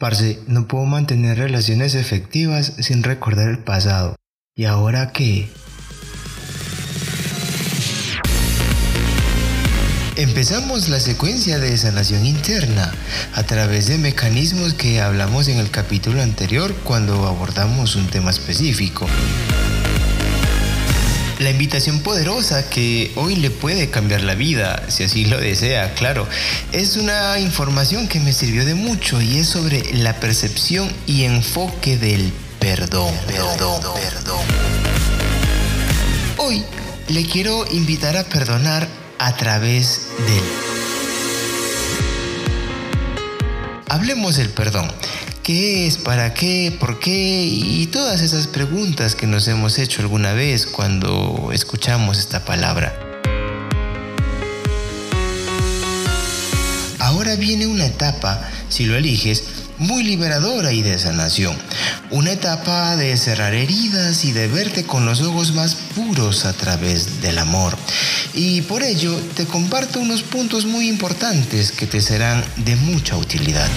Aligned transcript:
Parce, 0.00 0.38
no 0.46 0.66
puedo 0.66 0.86
mantener 0.86 1.36
relaciones 1.36 1.94
efectivas 1.94 2.72
sin 2.78 3.02
recordar 3.02 3.50
el 3.50 3.58
pasado. 3.58 4.16
¿Y 4.56 4.64
ahora 4.64 5.12
qué? 5.12 5.50
Empezamos 10.16 10.88
la 10.88 11.00
secuencia 11.00 11.58
de 11.58 11.76
sanación 11.76 12.24
interna 12.24 12.90
a 13.34 13.42
través 13.42 13.88
de 13.88 13.98
mecanismos 13.98 14.72
que 14.72 15.02
hablamos 15.02 15.48
en 15.48 15.58
el 15.58 15.70
capítulo 15.70 16.22
anterior 16.22 16.74
cuando 16.82 17.26
abordamos 17.26 17.94
un 17.94 18.06
tema 18.06 18.30
específico. 18.30 19.06
La 21.40 21.48
invitación 21.48 22.00
poderosa 22.00 22.68
que 22.68 23.12
hoy 23.16 23.34
le 23.34 23.50
puede 23.50 23.88
cambiar 23.88 24.20
la 24.20 24.34
vida, 24.34 24.84
si 24.88 25.04
así 25.04 25.24
lo 25.24 25.38
desea, 25.38 25.94
claro, 25.94 26.28
es 26.70 26.98
una 26.98 27.38
información 27.38 28.08
que 28.08 28.20
me 28.20 28.34
sirvió 28.34 28.66
de 28.66 28.74
mucho 28.74 29.22
y 29.22 29.38
es 29.38 29.48
sobre 29.48 29.94
la 29.94 30.20
percepción 30.20 30.92
y 31.06 31.24
enfoque 31.24 31.96
del 31.96 32.30
perdón, 32.58 33.14
perdón, 33.26 33.80
perdón. 33.94 34.44
Hoy 36.36 36.62
le 37.08 37.24
quiero 37.24 37.64
invitar 37.72 38.18
a 38.18 38.24
perdonar 38.24 38.86
a 39.18 39.34
través 39.34 40.08
del... 40.26 40.42
Hablemos 43.88 44.36
del 44.36 44.50
perdón. 44.50 44.92
¿Qué 45.52 45.88
es? 45.88 45.96
¿Para 45.98 46.32
qué? 46.32 46.72
¿Por 46.78 47.00
qué? 47.00 47.42
Y 47.44 47.88
todas 47.88 48.20
esas 48.20 48.46
preguntas 48.46 49.16
que 49.16 49.26
nos 49.26 49.48
hemos 49.48 49.80
hecho 49.80 50.00
alguna 50.00 50.32
vez 50.32 50.64
cuando 50.64 51.50
escuchamos 51.52 52.18
esta 52.18 52.44
palabra. 52.44 52.96
Ahora 57.00 57.34
viene 57.34 57.66
una 57.66 57.84
etapa, 57.84 58.40
si 58.68 58.86
lo 58.86 58.94
eliges, 58.94 59.42
muy 59.76 60.04
liberadora 60.04 60.72
y 60.72 60.82
de 60.82 60.96
sanación. 61.00 61.56
Una 62.10 62.30
etapa 62.30 62.94
de 62.94 63.16
cerrar 63.16 63.52
heridas 63.52 64.24
y 64.24 64.30
de 64.30 64.46
verte 64.46 64.84
con 64.84 65.04
los 65.04 65.20
ojos 65.20 65.52
más 65.54 65.74
puros 65.74 66.44
a 66.44 66.52
través 66.52 67.22
del 67.22 67.38
amor. 67.38 67.76
Y 68.34 68.60
por 68.62 68.84
ello 68.84 69.20
te 69.34 69.46
comparto 69.46 69.98
unos 69.98 70.22
puntos 70.22 70.64
muy 70.64 70.88
importantes 70.88 71.72
que 71.72 71.88
te 71.88 72.00
serán 72.00 72.44
de 72.58 72.76
mucha 72.76 73.16
utilidad. 73.16 73.68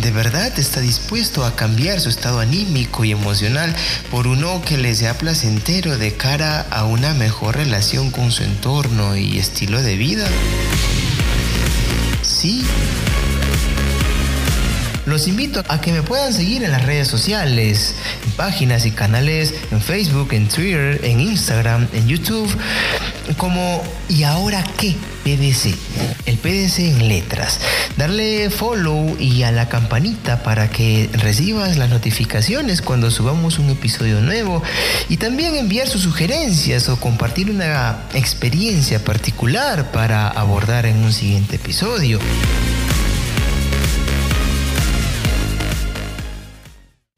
¿De 0.00 0.10
verdad 0.10 0.58
está 0.58 0.80
dispuesto 0.80 1.44
a 1.44 1.54
cambiar 1.54 2.00
su 2.00 2.08
estado 2.08 2.40
anímico 2.40 3.04
y 3.04 3.12
emocional 3.12 3.76
por 4.10 4.26
uno 4.26 4.62
que 4.62 4.78
le 4.78 4.94
sea 4.94 5.18
placentero 5.18 5.98
de 5.98 6.14
cara 6.14 6.62
a 6.70 6.84
una 6.84 7.12
mejor 7.12 7.56
relación 7.56 8.10
con 8.10 8.32
su 8.32 8.42
entorno 8.42 9.14
y 9.16 9.38
estilo 9.38 9.82
de 9.82 9.96
vida? 9.96 10.26
Sí. 12.22 12.64
Los 15.06 15.28
invito 15.28 15.62
a 15.68 15.80
que 15.80 15.92
me 15.92 16.02
puedan 16.02 16.32
seguir 16.32 16.62
en 16.62 16.70
las 16.70 16.84
redes 16.84 17.08
sociales, 17.08 17.94
en 18.24 18.32
páginas 18.32 18.86
y 18.86 18.90
canales 18.90 19.54
en 19.70 19.80
Facebook, 19.80 20.32
en 20.32 20.48
Twitter, 20.48 21.00
en 21.04 21.20
Instagram, 21.20 21.88
en 21.92 22.06
YouTube, 22.06 22.50
como 23.36 23.82
¿Y 24.10 24.24
ahora 24.24 24.64
qué? 24.76 24.96
PDC. 25.22 25.72
El 26.26 26.36
PDC 26.38 26.78
en 26.80 27.08
letras. 27.08 27.60
Darle 27.96 28.50
follow 28.50 29.16
y 29.20 29.44
a 29.44 29.52
la 29.52 29.68
campanita 29.68 30.42
para 30.42 30.68
que 30.68 31.08
recibas 31.12 31.76
las 31.76 31.90
notificaciones 31.90 32.82
cuando 32.82 33.10
subamos 33.12 33.60
un 33.60 33.70
episodio 33.70 34.20
nuevo 34.20 34.64
y 35.08 35.16
también 35.16 35.54
enviar 35.54 35.86
sus 35.86 36.02
sugerencias 36.02 36.88
o 36.88 36.98
compartir 36.98 37.52
una 37.52 38.00
experiencia 38.14 39.04
particular 39.04 39.92
para 39.92 40.26
abordar 40.26 40.86
en 40.86 40.96
un 41.04 41.12
siguiente 41.12 41.56
episodio. 41.56 42.18